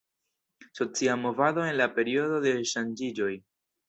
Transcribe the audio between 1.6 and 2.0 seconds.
en la